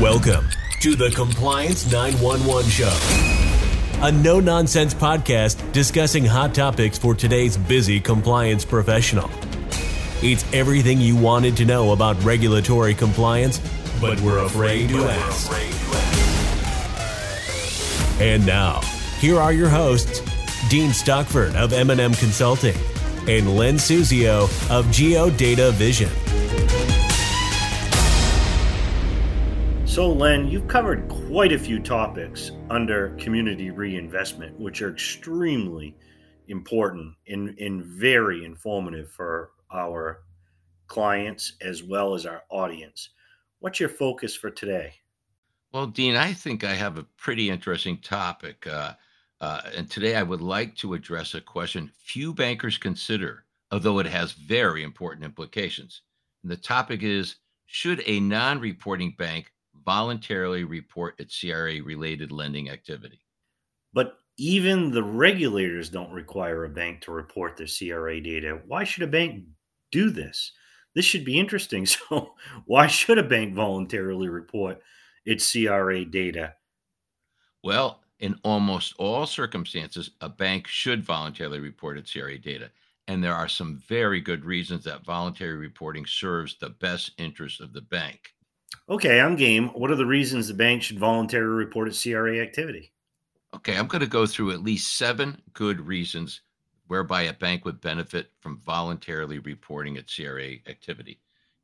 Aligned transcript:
Welcome 0.00 0.48
to 0.80 0.96
the 0.96 1.10
Compliance 1.10 1.92
911 1.92 2.70
Show, 2.70 4.00
a 4.00 4.10
no 4.10 4.40
nonsense 4.40 4.94
podcast 4.94 5.70
discussing 5.72 6.24
hot 6.24 6.54
topics 6.54 6.98
for 6.98 7.14
today's 7.14 7.58
busy 7.58 8.00
compliance 8.00 8.64
professional. 8.64 9.30
It's 10.22 10.50
everything 10.54 10.98
you 10.98 11.14
wanted 11.14 11.58
to 11.58 11.66
know 11.66 11.92
about 11.92 12.20
regulatory 12.24 12.94
compliance, 12.94 13.60
but 14.00 14.18
we're 14.22 14.38
afraid 14.38 14.88
to 14.88 15.04
ask. 15.04 15.52
And 18.18 18.46
now, 18.46 18.80
here 19.20 19.38
are 19.38 19.52
your 19.52 19.68
hosts, 19.68 20.22
Dean 20.70 20.92
Stockford 20.94 21.54
of 21.54 21.74
M&M 21.74 22.14
Consulting 22.14 22.76
and 23.28 23.56
Len 23.56 23.74
Suzio 23.74 24.44
of 24.70 24.86
GeoDataVision. 24.86 26.21
So, 29.92 30.10
Len, 30.10 30.48
you've 30.48 30.68
covered 30.68 31.06
quite 31.06 31.52
a 31.52 31.58
few 31.58 31.78
topics 31.78 32.50
under 32.70 33.10
community 33.16 33.68
reinvestment, 33.68 34.58
which 34.58 34.80
are 34.80 34.90
extremely 34.90 35.94
important 36.48 37.14
and, 37.28 37.50
and 37.58 37.84
very 37.84 38.46
informative 38.46 39.10
for 39.10 39.50
our 39.70 40.22
clients 40.86 41.58
as 41.60 41.82
well 41.82 42.14
as 42.14 42.24
our 42.24 42.42
audience. 42.48 43.10
What's 43.58 43.80
your 43.80 43.90
focus 43.90 44.34
for 44.34 44.48
today? 44.48 44.94
Well, 45.74 45.88
Dean, 45.88 46.16
I 46.16 46.32
think 46.32 46.64
I 46.64 46.72
have 46.72 46.96
a 46.96 47.06
pretty 47.18 47.50
interesting 47.50 47.98
topic. 47.98 48.66
Uh, 48.66 48.94
uh, 49.42 49.60
and 49.76 49.90
today 49.90 50.16
I 50.16 50.22
would 50.22 50.40
like 50.40 50.74
to 50.76 50.94
address 50.94 51.34
a 51.34 51.40
question 51.42 51.92
few 52.02 52.32
bankers 52.32 52.78
consider, 52.78 53.44
although 53.70 53.98
it 53.98 54.06
has 54.06 54.32
very 54.32 54.84
important 54.84 55.26
implications. 55.26 56.00
And 56.42 56.50
the 56.50 56.56
topic 56.56 57.02
is 57.02 57.36
Should 57.66 58.02
a 58.06 58.20
non 58.20 58.58
reporting 58.58 59.14
bank 59.18 59.52
voluntarily 59.84 60.64
report 60.64 61.18
its 61.18 61.38
CRA 61.38 61.82
related 61.82 62.32
lending 62.32 62.70
activity. 62.70 63.20
But 63.92 64.18
even 64.38 64.90
the 64.90 65.02
regulators 65.02 65.90
don't 65.90 66.12
require 66.12 66.64
a 66.64 66.68
bank 66.68 67.02
to 67.02 67.12
report 67.12 67.56
their 67.56 67.66
CRA 67.66 68.20
data. 68.20 68.60
Why 68.66 68.84
should 68.84 69.02
a 69.02 69.08
bank 69.08 69.44
do 69.90 70.10
this? 70.10 70.52
This 70.94 71.04
should 71.04 71.24
be 71.24 71.38
interesting. 71.38 71.86
So, 72.08 72.34
why 72.66 72.86
should 72.86 73.18
a 73.18 73.22
bank 73.22 73.54
voluntarily 73.54 74.28
report 74.28 74.80
its 75.24 75.50
CRA 75.50 76.04
data? 76.04 76.54
Well, 77.62 78.02
in 78.18 78.38
almost 78.44 78.94
all 78.98 79.26
circumstances, 79.26 80.10
a 80.20 80.28
bank 80.28 80.66
should 80.66 81.04
voluntarily 81.04 81.60
report 81.60 81.98
its 81.98 82.12
CRA 82.12 82.38
data. 82.38 82.70
And 83.08 83.22
there 83.22 83.34
are 83.34 83.48
some 83.48 83.82
very 83.88 84.20
good 84.20 84.44
reasons 84.44 84.84
that 84.84 85.04
voluntary 85.04 85.56
reporting 85.56 86.06
serves 86.06 86.56
the 86.56 86.70
best 86.70 87.12
interest 87.18 87.60
of 87.60 87.72
the 87.72 87.80
bank. 87.80 88.32
Okay, 88.88 89.20
I'm 89.20 89.36
game. 89.36 89.68
What 89.68 89.90
are 89.90 89.96
the 89.96 90.06
reasons 90.06 90.48
the 90.48 90.54
bank 90.54 90.82
should 90.82 90.98
voluntarily 90.98 91.54
report 91.54 91.88
its 91.88 92.02
CRA 92.02 92.38
activity? 92.38 92.92
Okay, 93.54 93.76
I'm 93.76 93.86
going 93.86 94.00
to 94.00 94.06
go 94.06 94.26
through 94.26 94.52
at 94.52 94.62
least 94.62 94.96
seven 94.96 95.40
good 95.52 95.80
reasons 95.80 96.40
whereby 96.86 97.22
a 97.22 97.32
bank 97.32 97.64
would 97.64 97.80
benefit 97.80 98.30
from 98.40 98.60
voluntarily 98.60 99.38
reporting 99.38 99.96
its 99.96 100.14
CRA 100.14 100.54
activity. 100.66 101.20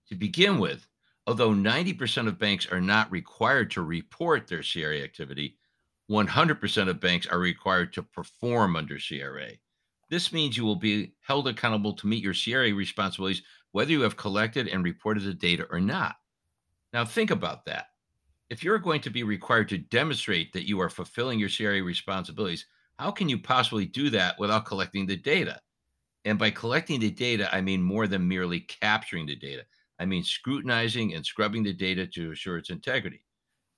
To 0.09 0.15
begin 0.15 0.59
with, 0.59 0.87
although 1.27 1.50
90% 1.50 2.28
of 2.28 2.39
banks 2.39 2.67
are 2.70 2.81
not 2.81 3.11
required 3.11 3.70
to 3.72 3.83
report 3.83 4.47
their 4.47 4.62
CRA 4.62 5.00
activity, 5.00 5.56
100% 6.11 6.89
of 6.89 7.00
banks 7.00 7.27
are 7.27 7.39
required 7.39 7.93
to 7.93 8.03
perform 8.03 8.77
under 8.77 8.97
CRA. 8.98 9.50
This 10.09 10.33
means 10.33 10.56
you 10.56 10.65
will 10.65 10.77
be 10.77 11.12
held 11.20 11.48
accountable 11.48 11.93
to 11.95 12.06
meet 12.06 12.25
your 12.25 12.34
CRA 12.34 12.75
responsibilities 12.75 13.43
whether 13.72 13.91
you 13.91 14.00
have 14.00 14.17
collected 14.17 14.69
and 14.69 14.83
reported 14.83 15.25
the 15.25 15.34
data 15.34 15.67
or 15.70 15.81
not. 15.81 16.17
Now, 16.92 17.05
think 17.05 17.31
about 17.31 17.64
that. 17.67 17.86
If 18.50 18.64
you're 18.64 18.78
going 18.78 19.03
to 19.03 19.11
be 19.11 19.22
required 19.22 19.69
to 19.70 19.78
demonstrate 19.78 20.53
that 20.53 20.67
you 20.67 20.81
are 20.81 20.89
fulfilling 20.89 21.39
your 21.39 21.50
CRA 21.50 21.83
responsibilities, 21.83 22.67
how 22.98 23.11
can 23.11 23.28
you 23.28 23.39
possibly 23.39 23.84
do 23.84 24.11
that 24.11 24.39
without 24.39 24.64
collecting 24.64 25.06
the 25.06 25.16
data? 25.16 25.61
And 26.25 26.38
by 26.38 26.50
collecting 26.50 26.98
the 27.00 27.10
data, 27.10 27.54
I 27.54 27.60
mean 27.60 27.82
more 27.82 28.06
than 28.06 28.27
merely 28.27 28.60
capturing 28.60 29.27
the 29.27 29.37
data. 29.37 29.65
I 29.98 30.06
mean 30.06 30.25
scrutinizing 30.25 31.15
and 31.15 31.25
scrubbing 31.25 31.62
the 31.62 31.72
data 31.72 32.06
to 32.06 32.32
assure 32.32 32.56
its 32.56 32.71
integrity. 32.71 33.22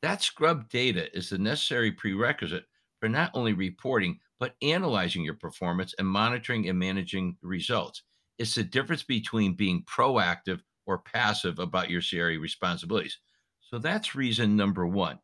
That 0.02 0.22
scrubbed 0.22 0.70
data 0.70 1.14
is 1.16 1.30
the 1.30 1.38
necessary 1.38 1.92
prerequisite 1.92 2.64
for 3.00 3.08
not 3.08 3.30
only 3.34 3.52
reporting, 3.52 4.20
but 4.38 4.56
analyzing 4.62 5.22
your 5.22 5.34
performance 5.34 5.94
and 5.98 6.08
monitoring 6.08 6.68
and 6.68 6.78
managing 6.78 7.36
results. 7.42 8.02
It's 8.38 8.54
the 8.54 8.64
difference 8.64 9.02
between 9.02 9.54
being 9.54 9.84
proactive 9.84 10.60
or 10.86 10.98
passive 10.98 11.58
about 11.58 11.90
your 11.90 12.02
CRA 12.02 12.38
responsibilities. 12.38 13.18
So 13.60 13.78
that's 13.78 14.14
reason 14.14 14.56
number 14.56 14.86
one. 14.86 15.18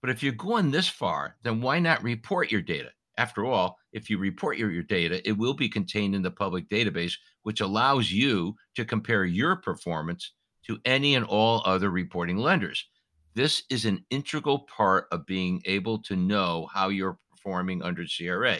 But 0.00 0.10
if 0.10 0.22
you're 0.22 0.32
going 0.32 0.70
this 0.70 0.88
far, 0.88 1.36
then 1.42 1.60
why 1.60 1.78
not 1.78 2.02
report 2.02 2.50
your 2.50 2.62
data? 2.62 2.90
After 3.18 3.44
all, 3.44 3.76
if 3.92 4.08
you 4.08 4.16
report 4.16 4.56
your, 4.56 4.70
your 4.70 4.82
data, 4.82 5.26
it 5.28 5.36
will 5.36 5.52
be 5.52 5.68
contained 5.68 6.14
in 6.14 6.22
the 6.22 6.30
public 6.30 6.68
database, 6.68 7.12
which 7.42 7.60
allows 7.60 8.10
you 8.10 8.54
to 8.76 8.84
compare 8.84 9.26
your 9.26 9.56
performance 9.56 10.32
to 10.66 10.78
any 10.84 11.16
and 11.16 11.26
all 11.26 11.62
other 11.66 11.90
reporting 11.90 12.38
lenders. 12.38 12.86
This 13.34 13.64
is 13.70 13.84
an 13.84 14.04
integral 14.10 14.60
part 14.60 15.06
of 15.12 15.26
being 15.26 15.60
able 15.66 15.98
to 16.02 16.16
know 16.16 16.68
how 16.72 16.88
you're 16.88 17.18
performing 17.30 17.82
under 17.82 18.04
CRA. 18.04 18.58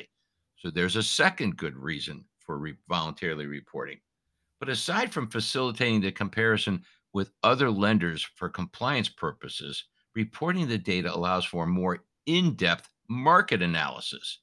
So 0.57 0.71
there's 0.71 0.97
a 0.97 1.03
second 1.03 1.57
good 1.57 1.77
reason 1.77 2.25
for 2.41 2.59
re- 2.59 2.77
voluntarily 2.89 3.47
reporting. 3.47 3.99
But 4.61 4.69
aside 4.69 5.13
from 5.13 5.31
facilitating 5.31 6.03
the 6.03 6.13
comparison 6.13 6.85
with 7.15 7.33
other 7.43 7.71
lenders 7.71 8.23
for 8.23 8.51
compliance 8.51 9.09
purposes, 9.09 9.85
reporting 10.15 10.69
the 10.69 10.77
data 10.77 11.13
allows 11.13 11.47
for 11.47 11.67
more 11.67 12.05
in 12.27 12.55
depth 12.55 12.91
market 13.09 13.63
analysis. 13.63 14.41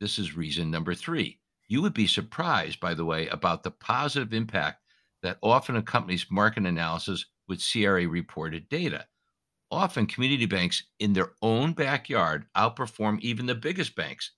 This 0.00 0.18
is 0.18 0.36
reason 0.36 0.72
number 0.72 0.92
three. 0.92 1.38
You 1.68 1.82
would 1.82 1.94
be 1.94 2.08
surprised, 2.08 2.80
by 2.80 2.94
the 2.94 3.04
way, 3.04 3.28
about 3.28 3.62
the 3.62 3.70
positive 3.70 4.32
impact 4.32 4.82
that 5.22 5.38
often 5.42 5.76
accompanies 5.76 6.30
market 6.30 6.66
analysis 6.66 7.24
with 7.46 7.64
CRA 7.64 8.08
reported 8.08 8.68
data. 8.68 9.06
Often, 9.70 10.06
community 10.06 10.46
banks 10.46 10.82
in 10.98 11.12
their 11.12 11.32
own 11.42 11.74
backyard 11.74 12.46
outperform 12.56 13.20
even 13.20 13.46
the 13.46 13.54
biggest 13.54 13.94
banks. 13.94 14.32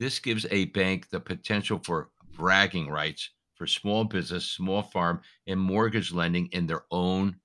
This 0.00 0.18
gives 0.18 0.46
a 0.50 0.66
bank 0.66 1.10
the 1.10 1.20
potential 1.20 1.78
for 1.78 2.10
bragging 2.34 2.88
rights 2.88 3.30
for 3.62 3.68
small 3.68 4.02
business, 4.02 4.44
small 4.44 4.82
farm, 4.82 5.20
and 5.46 5.60
mortgage 5.60 6.12
lending 6.12 6.48
in 6.48 6.66
their 6.66 6.82
own 6.90 7.36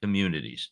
communities. 0.00 0.70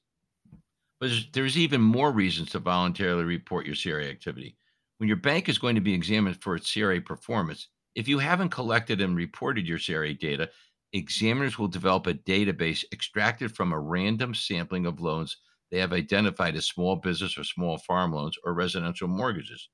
But 1.01 1.09
there's, 1.09 1.29
there's 1.33 1.59
even 1.59 1.81
more 1.81 2.13
reasons 2.13 2.53
to 2.53 2.61
voluntarily 2.61 3.25
report 3.25 3.67
your 3.67 3.75
CRA 3.75 4.07
activity. 4.07 4.57
When 4.99 5.09
your 5.09 5.17
bank 5.17 5.49
is 5.49 5.59
going 5.59 5.75
to 5.75 5.81
be 5.81 5.93
examined 5.93 6.41
for 6.41 6.55
its 6.55 6.73
CRA 6.73 7.01
performance, 7.01 7.67
if 7.97 8.07
you 8.07 8.21
haven't 8.21 8.51
collected 8.51 9.01
and 9.01 9.17
reported 9.17 9.67
your 9.67 9.81
CRA 9.81 10.15
data, 10.15 10.51
examiners 10.93 11.59
will 11.59 11.67
develop 11.67 12.07
a 12.07 12.15
database 12.15 12.85
extracted 12.93 13.57
from 13.57 13.73
a 13.73 13.81
random 13.81 14.37
sampling 14.37 14.87
of 14.87 15.01
loans 15.01 15.37
they 15.73 15.81
have 15.81 15.93
identified 15.93 16.55
as 16.55 16.69
small 16.69 16.95
business 16.95 17.37
or 17.37 17.43
small 17.43 17.77
farm 17.79 18.13
loans 18.13 18.37
or 18.45 18.55
residential 18.55 19.09
mortgages. 19.09 19.69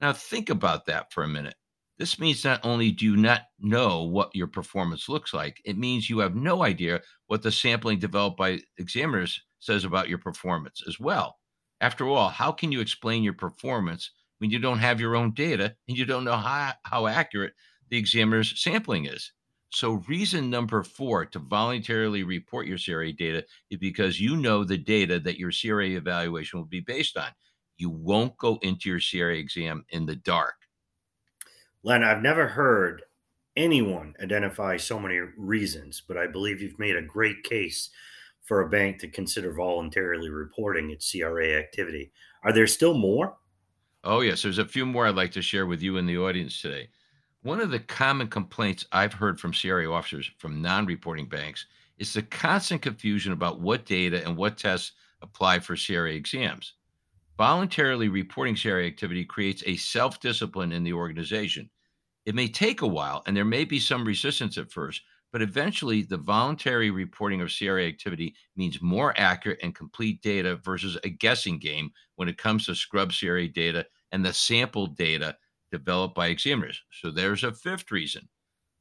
Now, 0.00 0.14
think 0.14 0.48
about 0.48 0.86
that 0.86 1.12
for 1.12 1.24
a 1.24 1.28
minute. 1.28 1.56
This 2.00 2.18
means 2.18 2.46
not 2.46 2.64
only 2.64 2.92
do 2.92 3.04
you 3.04 3.14
not 3.14 3.42
know 3.58 4.04
what 4.04 4.34
your 4.34 4.46
performance 4.46 5.06
looks 5.06 5.34
like, 5.34 5.60
it 5.66 5.76
means 5.76 6.08
you 6.08 6.20
have 6.20 6.34
no 6.34 6.62
idea 6.62 7.02
what 7.26 7.42
the 7.42 7.52
sampling 7.52 7.98
developed 7.98 8.38
by 8.38 8.60
examiners 8.78 9.38
says 9.58 9.84
about 9.84 10.08
your 10.08 10.16
performance 10.16 10.82
as 10.88 10.98
well. 10.98 11.36
After 11.82 12.08
all, 12.08 12.30
how 12.30 12.52
can 12.52 12.72
you 12.72 12.80
explain 12.80 13.22
your 13.22 13.34
performance 13.34 14.12
when 14.38 14.48
you 14.48 14.58
don't 14.58 14.78
have 14.78 14.98
your 14.98 15.14
own 15.14 15.34
data 15.34 15.76
and 15.88 15.98
you 15.98 16.06
don't 16.06 16.24
know 16.24 16.38
how, 16.38 16.72
how 16.84 17.06
accurate 17.06 17.52
the 17.90 17.98
examiner's 17.98 18.58
sampling 18.58 19.04
is? 19.04 19.30
So, 19.68 20.02
reason 20.08 20.48
number 20.48 20.82
four 20.82 21.26
to 21.26 21.38
voluntarily 21.38 22.22
report 22.22 22.66
your 22.66 22.78
CRA 22.78 23.12
data 23.12 23.44
is 23.68 23.76
because 23.76 24.18
you 24.18 24.38
know 24.38 24.64
the 24.64 24.78
data 24.78 25.20
that 25.20 25.38
your 25.38 25.52
CRA 25.52 25.88
evaluation 25.88 26.60
will 26.60 26.66
be 26.66 26.80
based 26.80 27.18
on. 27.18 27.28
You 27.76 27.90
won't 27.90 28.38
go 28.38 28.58
into 28.62 28.88
your 28.88 29.00
CRA 29.00 29.36
exam 29.36 29.84
in 29.90 30.06
the 30.06 30.16
dark. 30.16 30.54
Len, 31.82 32.04
I've 32.04 32.22
never 32.22 32.48
heard 32.48 33.02
anyone 33.56 34.14
identify 34.22 34.76
so 34.76 34.98
many 34.98 35.18
reasons, 35.36 36.02
but 36.06 36.16
I 36.16 36.26
believe 36.26 36.60
you've 36.60 36.78
made 36.78 36.96
a 36.96 37.02
great 37.02 37.42
case 37.42 37.90
for 38.42 38.60
a 38.60 38.68
bank 38.68 38.98
to 38.98 39.08
consider 39.08 39.52
voluntarily 39.52 40.28
reporting 40.28 40.90
its 40.90 41.10
CRA 41.10 41.58
activity. 41.58 42.12
Are 42.42 42.52
there 42.52 42.66
still 42.66 42.94
more? 42.94 43.36
Oh, 44.04 44.20
yes. 44.20 44.42
There's 44.42 44.58
a 44.58 44.64
few 44.64 44.86
more 44.86 45.06
I'd 45.06 45.14
like 45.14 45.32
to 45.32 45.42
share 45.42 45.66
with 45.66 45.82
you 45.82 45.96
in 45.98 46.06
the 46.06 46.18
audience 46.18 46.60
today. 46.60 46.88
One 47.42 47.60
of 47.60 47.70
the 47.70 47.80
common 47.80 48.28
complaints 48.28 48.86
I've 48.92 49.12
heard 49.12 49.40
from 49.40 49.52
CRA 49.52 49.90
officers 49.90 50.30
from 50.38 50.60
non 50.60 50.84
reporting 50.86 51.26
banks 51.26 51.66
is 51.98 52.12
the 52.12 52.22
constant 52.22 52.82
confusion 52.82 53.32
about 53.32 53.60
what 53.60 53.86
data 53.86 54.22
and 54.26 54.36
what 54.36 54.58
tests 54.58 54.92
apply 55.22 55.60
for 55.60 55.76
CRA 55.76 56.12
exams. 56.12 56.74
Voluntarily 57.40 58.10
reporting 58.10 58.54
CRA 58.54 58.84
activity 58.84 59.24
creates 59.24 59.62
a 59.64 59.74
self 59.78 60.20
discipline 60.20 60.72
in 60.72 60.84
the 60.84 60.92
organization. 60.92 61.70
It 62.26 62.34
may 62.34 62.48
take 62.48 62.82
a 62.82 62.86
while 62.86 63.22
and 63.24 63.34
there 63.34 63.46
may 63.46 63.64
be 63.64 63.80
some 63.80 64.04
resistance 64.04 64.58
at 64.58 64.70
first, 64.70 65.00
But 65.32 65.40
eventually, 65.40 66.02
the 66.02 66.18
voluntary 66.18 66.90
reporting 66.90 67.40
of 67.40 67.50
CRA 67.50 67.86
activity 67.86 68.34
means 68.56 68.82
more 68.82 69.18
accurate 69.18 69.60
and 69.62 69.74
complete 69.74 70.20
data 70.20 70.56
versus 70.56 70.98
a 71.02 71.08
guessing 71.08 71.58
game 71.58 71.92
when 72.16 72.28
it 72.28 72.36
comes 72.36 72.66
to 72.66 72.74
scrub 72.74 73.10
CRA 73.18 73.48
data 73.48 73.86
and 74.12 74.22
the 74.22 74.34
sample 74.34 74.86
data 74.86 75.34
developed 75.72 76.14
by 76.14 76.26
examiners. 76.26 76.82
So 77.00 77.10
there's 77.10 77.42
a 77.42 77.54
fifth 77.54 77.90
reason. 77.90 78.28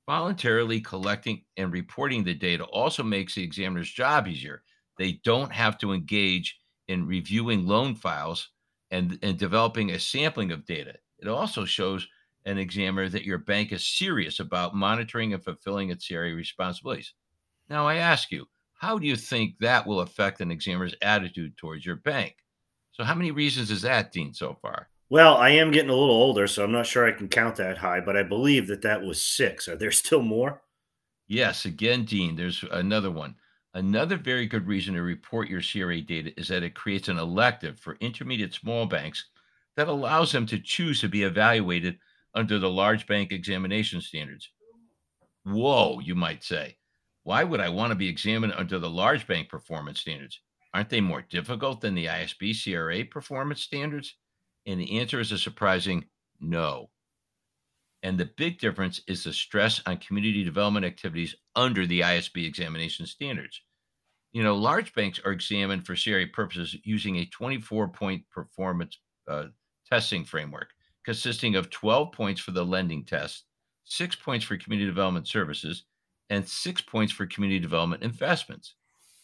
Voluntarily 0.06 0.82
collecting 0.82 1.46
and 1.56 1.72
reporting 1.72 2.26
the 2.26 2.34
data 2.34 2.66
also 2.66 3.04
makes 3.04 3.36
the 3.36 3.44
examiner's 3.44 3.90
job 3.90 4.28
easier. 4.28 4.64
They 4.98 5.22
don't 5.24 5.54
have 5.54 5.78
to 5.78 5.94
engage 5.94 6.60
in 6.90 7.06
reviewing 7.06 7.68
loan 7.68 7.96
files 7.96 8.50
and, 8.92 9.18
and 9.22 9.38
developing 9.38 9.92
a 9.92 10.00
sampling 10.00 10.52
of 10.52 10.66
data. 10.66 10.96
It 11.20 11.28
also 11.28 11.64
shows 11.64 12.08
an 12.46 12.58
examiner 12.58 13.08
that 13.10 13.24
your 13.24 13.38
bank 13.38 13.72
is 13.72 13.86
serious 13.86 14.40
about 14.40 14.76
monitoring 14.76 15.34
and 15.34 15.44
fulfilling 15.44 15.92
its 15.92 16.08
CRA 16.08 16.34
responsibilities. 16.34 17.14
Now, 17.70 17.88
I 17.88 17.96
ask 17.96 18.32
you, 18.32 18.48
how 18.74 18.98
do 18.98 19.06
you 19.06 19.16
think 19.16 19.56
that 19.60 19.86
will 19.86 20.00
affect 20.00 20.42
an 20.42 20.50
examiner's 20.50 20.96
attitude 21.02 21.56
towards 21.58 21.86
your 21.86 21.98
bank? 21.98 22.36
So, 22.92 23.04
how 23.04 23.14
many 23.14 23.32
reasons 23.32 23.70
is 23.70 23.84
that, 23.84 24.12
Dean, 24.12 24.34
so 24.34 24.58
far? 24.62 24.90
Well, 25.10 25.38
I 25.38 25.52
am 25.52 25.72
getting 25.72 25.92
a 25.92 25.96
little 25.96 26.16
older, 26.16 26.48
so 26.48 26.64
I'm 26.64 26.72
not 26.72 26.88
sure 26.88 27.08
I 27.08 27.12
can 27.12 27.30
count 27.30 27.58
that 27.58 27.78
high, 27.78 28.00
but 28.00 28.18
I 28.18 28.24
believe 28.24 28.68
that 28.68 28.82
that 28.82 29.02
was 29.02 29.22
six. 29.22 29.68
Are 29.68 29.76
there 29.76 29.92
still 29.92 30.22
more? 30.22 30.62
Yes, 31.28 31.66
again, 31.66 32.06
Dean, 32.06 32.36
there's 32.36 32.64
another 32.72 33.12
one. 33.12 33.36
Another 33.74 34.18
very 34.18 34.48
good 34.48 34.66
reason 34.66 34.96
to 34.96 35.02
report 35.02 35.48
your 35.48 35.62
CRA 35.62 36.02
data 36.02 36.34
is 36.40 36.48
that 36.48 36.64
it 36.64 36.74
creates 36.74 37.08
an 37.08 37.20
elective 37.20 37.80
for 37.80 37.98
intermediate 38.00 38.54
small 38.54 38.88
banks 38.88 39.30
that 39.76 39.88
allows 39.88 40.32
them 40.32 40.46
to 40.48 40.60
choose 40.60 41.00
to 41.02 41.08
be 41.08 41.24
evaluated 41.24 42.00
under 42.34 42.58
the 42.58 42.70
large 42.70 43.06
bank 43.06 43.32
examination 43.32 44.02
standards. 44.02 44.50
Whoa, 45.44 46.00
you 46.00 46.16
might 46.16 46.44
say. 46.44 46.78
Why 47.24 47.44
would 47.44 47.60
I 47.60 47.70
want 47.70 47.92
to 47.92 47.96
be 47.96 48.08
examined 48.08 48.54
under 48.54 48.80
the 48.80 48.90
large 48.90 49.28
bank 49.28 49.50
performance 49.50 50.00
standards? 50.00 50.42
Aren't 50.74 50.90
they 50.90 51.02
more 51.02 51.22
difficult 51.22 51.82
than 51.82 51.96
the 51.96 52.06
ISB 52.06 52.54
CRA 52.64 53.06
performance 53.06 53.62
standards? 53.62 54.16
And 54.66 54.80
the 54.80 55.00
answer 55.00 55.20
is 55.20 55.32
a 55.32 55.38
surprising 55.38 56.06
no. 56.40 56.90
And 58.04 58.18
the 58.18 58.30
big 58.38 58.60
difference 58.60 59.02
is 59.08 59.24
the 59.24 59.34
stress 59.34 59.82
on 59.86 59.98
community 59.98 60.44
development 60.44 60.86
activities 60.86 61.36
under 61.56 61.86
the 61.86 62.02
ISB 62.02 62.48
examination 62.48 63.06
standards. 63.06 63.62
You 64.32 64.44
know, 64.44 64.56
large 64.56 64.94
banks 64.94 65.20
are 65.26 65.32
examined 65.32 65.86
for 65.86 65.96
CRA 65.96 66.28
purposes 66.28 66.76
using 66.84 67.18
a 67.18 67.26
24 67.26 67.90
point 67.90 68.24
performance 68.32 68.98
uh, 69.28 69.46
testing 69.90 70.24
framework 70.24 70.70
consisting 71.06 71.56
of 71.56 71.70
12 71.70 72.12
points 72.12 72.42
for 72.42 72.52
the 72.52 72.66
lending 72.66 73.04
test, 73.04 73.46
six 73.84 74.16
points 74.16 74.46
for 74.46 74.58
community 74.58 74.88
development 74.88 75.28
services, 75.28 75.86
and 76.30 76.48
six 76.48 76.82
points 76.82 77.12
for 77.12 77.26
community 77.26 77.60
development 77.60 78.04
investments. 78.04 78.76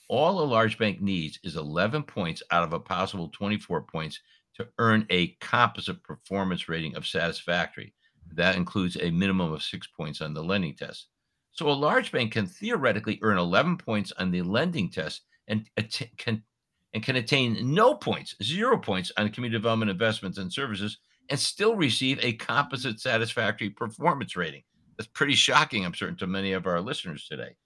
All 0.07 0.41
a 0.41 0.45
large 0.45 0.77
bank 0.77 1.01
needs 1.01 1.39
is 1.43 1.55
11 1.55 2.03
points 2.03 2.41
out 2.51 2.63
of 2.63 2.73
a 2.73 2.79
possible 2.79 3.29
24 3.29 3.83
points 3.83 4.19
to 4.55 4.67
earn 4.77 5.05
a 5.09 5.29
composite 5.41 6.01
performance 6.03 6.69
rating 6.69 6.95
of 6.95 7.05
satisfactory. 7.05 7.93
That 8.35 8.55
includes 8.55 8.97
a 8.99 9.11
minimum 9.11 9.51
of 9.51 9.63
six 9.63 9.87
points 9.87 10.21
on 10.21 10.33
the 10.33 10.43
lending 10.43 10.75
test. 10.75 11.07
So 11.51 11.69
a 11.69 11.71
large 11.71 12.11
bank 12.11 12.33
can 12.33 12.47
theoretically 12.47 13.19
earn 13.21 13.37
11 13.37 13.77
points 13.77 14.11
on 14.17 14.29
the 14.29 14.41
lending 14.41 14.89
test 14.89 15.21
and 15.47 15.69
att- 15.77 16.09
can 16.17 16.43
and 16.93 17.03
can 17.03 17.17
attain 17.17 17.73
no 17.73 17.93
points, 17.93 18.35
zero 18.41 18.77
points 18.77 19.11
on 19.17 19.29
community 19.29 19.57
development 19.57 19.91
investments 19.91 20.37
and 20.37 20.51
services, 20.51 20.97
and 21.29 21.37
still 21.37 21.75
receive 21.75 22.17
a 22.23 22.33
composite 22.33 23.01
satisfactory 23.01 23.69
performance 23.69 24.37
rating. 24.37 24.63
That's 24.97 25.09
pretty 25.09 25.35
shocking, 25.35 25.85
I'm 25.85 25.93
certain, 25.93 26.15
to 26.17 26.27
many 26.27 26.53
of 26.53 26.67
our 26.67 26.79
listeners 26.79 27.27
today. 27.27 27.57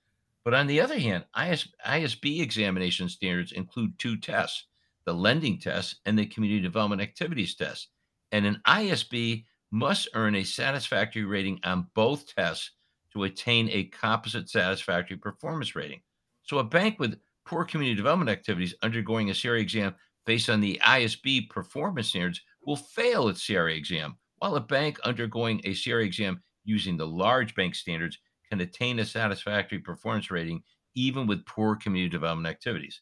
But 0.44 0.56
on 0.56 0.66
the 0.66 0.81
other 0.81 0.98
hand, 0.98 1.25
IS, 1.39 1.68
ISB 1.86 2.42
examination 2.42 3.07
standards 3.07 3.51
include 3.51 4.00
two 4.00 4.18
tests 4.18 4.66
the 5.06 5.13
lending 5.13 5.60
test 5.60 5.98
and 6.06 6.18
the 6.18 6.25
community 6.25 6.62
development 6.62 7.01
activities 7.01 7.56
test. 7.56 7.89
And 8.31 8.45
an 8.45 8.62
ISB 8.68 9.45
must 9.71 10.07
earn 10.13 10.36
a 10.36 10.44
satisfactory 10.44 11.25
rating 11.25 11.60
on 11.63 11.88
both 11.94 12.33
tests 12.36 12.71
to 13.13 13.24
attain 13.24 13.69
a 13.71 13.86
composite 13.86 14.50
satisfactory 14.50 15.18
performance 15.18 15.75
rating. 15.75 16.01
So 16.44 16.60
a 16.60 16.63
bank 16.63 17.00
with 17.00 17.19
poor 17.45 17.66
community 17.66 17.95
development 17.95 18.30
activities 18.30 18.75
undergoing 18.81 19.30
a 19.30 19.36
CRA 19.36 19.60
exam 19.60 19.95
based 20.25 20.50
on 20.50 20.62
the 20.62 20.80
ISB 20.83 21.50
performance 21.50 22.10
standards 22.10 22.42
will 22.63 22.75
fail 22.75 23.30
its 23.30 23.45
CRA 23.45 23.74
exam, 23.74 24.16
while 24.38 24.56
a 24.56 24.62
bank 24.62 25.00
undergoing 25.01 25.62
a 25.63 25.74
CRA 25.74 26.04
exam 26.04 26.42
using 26.63 26.98
the 26.98 27.07
large 27.07 27.56
bank 27.56 27.74
standards 27.74 28.18
can 28.50 28.62
attain 28.62 29.00
a 29.00 29.06
satisfactory 29.06 29.80
performance 29.80 30.30
rating 30.30 30.62
even 30.95 31.27
with 31.27 31.45
poor 31.45 31.75
community 31.75 32.10
development 32.10 32.48
activities. 32.48 33.01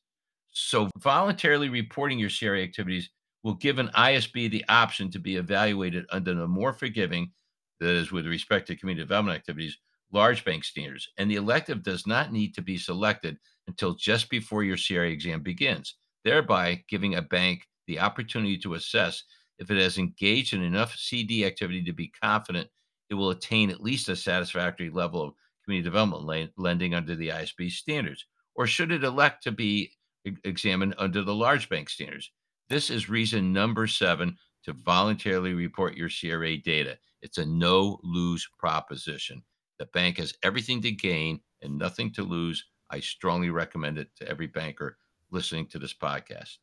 So, 0.54 0.90
voluntarily 0.98 1.70
reporting 1.70 2.20
your 2.20 2.30
CRA 2.30 2.62
activities 2.62 3.10
will 3.44 3.56
give 3.56 3.80
an 3.80 3.90
ISB 3.90 4.50
the 4.50 4.66
option 4.70 5.10
to 5.12 5.20
be 5.20 5.36
evaluated 5.36 6.06
under 6.12 6.34
the 6.34 6.48
more 6.48 6.74
forgiving, 6.74 7.32
that 7.80 7.90
is, 7.90 8.12
with 8.12 8.26
respect 8.26 8.68
to 8.68 8.76
community 8.76 9.04
development 9.04 9.38
activities, 9.38 9.78
large 10.12 10.44
bank 10.44 10.64
standards. 10.64 11.10
And 11.18 11.30
the 11.30 11.36
elective 11.36 11.84
does 11.84 12.08
not 12.08 12.32
need 12.32 12.54
to 12.56 12.62
be 12.62 12.78
selected 12.78 13.38
until 13.68 13.96
just 13.96 14.30
before 14.30 14.64
your 14.64 14.78
CRA 14.78 15.10
exam 15.10 15.42
begins, 15.42 15.96
thereby 16.24 16.84
giving 16.90 17.16
a 17.16 17.22
bank 17.22 17.62
the 17.88 18.00
opportunity 18.00 18.58
to 18.60 18.74
assess 18.74 19.24
if 19.60 19.72
it 19.72 19.82
has 19.82 19.98
engaged 19.98 20.54
in 20.54 20.62
enough 20.62 20.96
CD 20.96 21.46
activity 21.46 21.84
to 21.84 21.94
be 21.94 22.12
confident 22.22 22.70
it 23.10 23.16
will 23.16 23.30
attain 23.30 23.70
at 23.70 23.82
least 23.82 24.10
a 24.10 24.16
satisfactory 24.16 24.90
level 24.90 25.24
of 25.24 25.34
community 25.64 25.86
development 25.86 26.52
lending 26.58 26.94
under 26.94 27.16
the 27.16 27.30
ISB 27.30 27.72
standards, 27.72 28.26
or 28.56 28.68
should 28.68 28.92
it 28.92 29.04
elect 29.04 29.44
to 29.44 29.52
be 29.52 29.92
examined 30.44 30.96
under 30.98 31.22
the 31.22 31.34
large 31.34 31.70
bank 31.70 31.90
standards. 31.90 32.32
This 32.70 32.90
is 32.90 33.10
reason 33.10 33.54
number 33.54 33.88
seven 33.88 34.38
to 34.66 34.74
voluntarily 34.74 35.54
report 35.54 35.96
your 35.96 36.10
CRA 36.10 36.58
data. 36.58 36.98
It's 37.22 37.38
a 37.38 37.46
no 37.46 38.00
lose 38.04 38.48
proposition. 38.60 39.42
The 39.80 39.86
bank 39.88 40.18
has 40.18 40.34
everything 40.44 40.82
to 40.82 40.92
gain 40.92 41.40
and 41.62 41.78
nothing 41.78 42.12
to 42.14 42.24
lose. 42.24 42.66
I 42.90 43.00
strongly 43.00 43.52
recommend 43.52 43.98
it 43.98 44.10
to 44.18 44.28
every 44.28 44.48
banker 44.48 44.98
listening 45.32 45.68
to 45.68 45.80
this 45.80 45.94
podcast. 45.94 46.58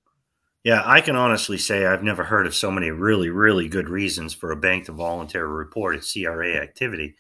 Yeah, 0.63 0.83
I 0.85 1.01
can 1.01 1.17
honestly 1.17 1.59
say 1.59 1.87
I've 1.87 2.03
never 2.03 2.25
heard 2.25 2.47
of 2.47 2.55
so 2.55 2.71
many 2.71 2.91
really, 2.91 3.31
really 3.31 3.69
good 3.69 3.89
reasons 3.89 4.35
for 4.35 4.51
a 4.51 4.57
bank 4.57 4.87
to 4.87 4.93
voluntarily 4.93 5.53
report 5.53 5.97
its 5.97 6.13
CRA 6.13 6.57
activity. 6.57 7.15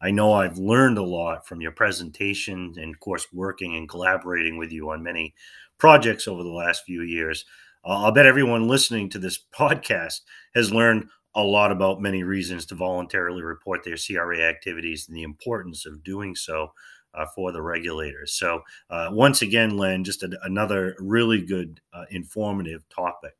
I 0.00 0.10
know 0.12 0.32
I've 0.32 0.58
learned 0.58 0.98
a 0.98 1.02
lot 1.02 1.46
from 1.46 1.60
your 1.60 1.72
presentation 1.72 2.74
and, 2.76 2.94
of 2.94 3.00
course, 3.00 3.26
working 3.32 3.76
and 3.76 3.88
collaborating 3.88 4.58
with 4.58 4.72
you 4.72 4.90
on 4.90 5.02
many 5.02 5.34
projects 5.78 6.28
over 6.28 6.42
the 6.42 6.48
last 6.48 6.84
few 6.84 7.02
years. 7.02 7.44
I'll 7.92 8.12
bet 8.12 8.26
everyone 8.26 8.68
listening 8.68 9.08
to 9.10 9.18
this 9.18 9.38
podcast 9.54 10.20
has 10.54 10.72
learned 10.72 11.08
a 11.34 11.42
lot 11.42 11.70
about 11.70 12.02
many 12.02 12.22
reasons 12.22 12.66
to 12.66 12.74
voluntarily 12.74 13.42
report 13.42 13.84
their 13.84 13.96
CRA 13.96 14.40
activities 14.40 15.06
and 15.08 15.16
the 15.16 15.22
importance 15.22 15.86
of 15.86 16.02
doing 16.02 16.34
so 16.34 16.72
uh, 17.14 17.26
for 17.34 17.52
the 17.52 17.62
regulators. 17.62 18.32
So, 18.32 18.62
uh, 18.90 19.08
once 19.12 19.42
again, 19.42 19.76
Len, 19.76 20.04
just 20.04 20.22
a, 20.22 20.38
another 20.42 20.96
really 20.98 21.42
good, 21.42 21.80
uh, 21.92 22.04
informative 22.10 22.88
topic. 22.88 23.34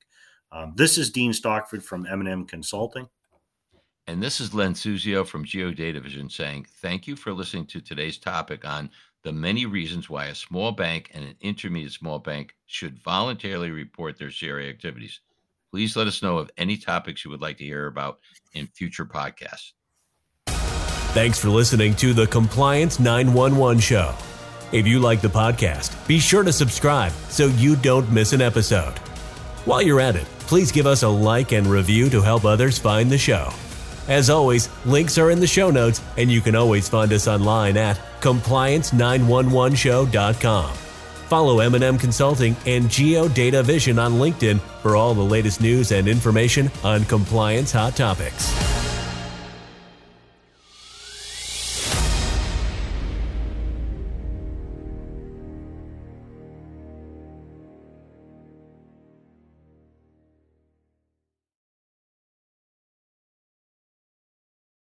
Um, 0.53 0.73
this 0.77 0.97
is 0.97 1.11
Dean 1.11 1.33
Stockford 1.33 1.85
from 1.85 2.07
M&M 2.07 2.47
Consulting. 2.47 3.09
And 4.07 4.23
this 4.23 4.41
is 4.41 4.55
Len 4.55 4.73
Suzio 4.73 5.27
from 5.27 5.45
GeoDataVision 5.45 6.33
saying, 6.33 6.67
thank 6.81 7.07
you 7.07 7.15
for 7.15 7.31
listening 7.31 7.67
to 7.67 7.81
today's 7.83 8.17
topic 8.17 8.67
on 8.67 8.89
the 9.25 9.33
many 9.33 9.67
reasons 9.67 10.09
why 10.09 10.27
a 10.27 10.35
small 10.35 10.73
bank 10.73 11.11
and 11.13 11.25
an 11.25 11.35
intermediate 11.41 11.93
small 11.93 12.19
bank 12.19 12.55
should 12.67 12.99
voluntarily 12.99 13.71
report 13.71 14.19
their 14.19 14.31
CRA 14.31 14.65
activities. 14.65 15.21
Please 15.71 15.97
let 15.97 16.07
us 16.07 16.23
know 16.23 16.39
of 16.39 16.51
any 16.57 16.77
topics 16.77 17.25
you 17.25 17.31
would 17.31 17.43
like 17.43 17.59
to 17.59 17.65
hear 17.65 17.87
about 17.87 18.21
in 18.55 18.67
future 18.69 19.05
podcasts. 19.05 19.73
Thanks 21.15 21.39
for 21.39 21.49
listening 21.49 21.95
to 21.97 22.15
the 22.15 22.27
Compliance 22.27 23.01
911 23.01 23.81
Show. 23.81 24.15
If 24.71 24.87
you 24.87 25.01
like 25.01 25.21
the 25.21 25.29
podcast, 25.29 26.07
be 26.07 26.19
sure 26.19 26.43
to 26.43 26.53
subscribe 26.53 27.13
so 27.29 27.47
you 27.47 27.77
don't 27.77 28.11
miss 28.13 28.33
an 28.33 28.43
episode. 28.43 28.99
While 29.65 29.83
you're 29.83 30.01
at 30.01 30.17
it, 30.17 30.27
please 30.41 30.71
give 30.71 30.87
us 30.87 31.03
a 31.03 31.09
like 31.09 31.53
and 31.53 31.67
review 31.67 32.09
to 32.11 32.23
help 32.23 32.45
others 32.45 32.79
find 32.79 33.11
the 33.11 33.19
show. 33.19 33.51
As 34.09 34.29
always, 34.31 34.69
links 34.87 35.19
are 35.19 35.31
in 35.31 35.39
the 35.39 35.47
show 35.47 35.71
notes, 35.71 36.01
and 36.17 36.33
you 36.33 36.41
can 36.41 36.57
always 36.57 36.89
find 36.89 37.13
us 37.13 37.29
online 37.29 37.77
at 37.77 38.01
compliance911show.com. 38.21 40.75
Follow 41.29 41.61
M&M 41.61 41.99
Consulting 41.99 42.57
and 42.65 42.87
GeoDataVision 42.87 44.03
on 44.03 44.15
LinkedIn 44.15 44.61
for 44.81 44.97
all 44.97 45.13
the 45.13 45.21
latest 45.21 45.61
news 45.61 45.93
and 45.93 46.09
information 46.09 46.71
on 46.83 47.05
compliance 47.05 47.71
hot 47.71 47.95
topics. 47.95 48.68